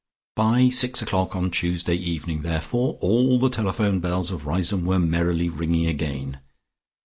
[0.35, 5.47] By six o'clock on Tuesday evening therefore all the telephone bells of Riseholme were merrily
[5.47, 6.39] ringing again.